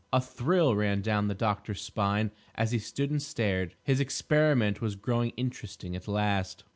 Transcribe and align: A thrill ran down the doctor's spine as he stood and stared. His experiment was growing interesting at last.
A 0.11 0.19
thrill 0.19 0.75
ran 0.75 1.03
down 1.03 1.27
the 1.27 1.35
doctor's 1.35 1.79
spine 1.79 2.31
as 2.55 2.71
he 2.71 2.79
stood 2.79 3.11
and 3.11 3.21
stared. 3.21 3.75
His 3.83 3.99
experiment 3.99 4.81
was 4.81 4.95
growing 4.95 5.29
interesting 5.37 5.95
at 5.95 6.07
last. 6.07 6.63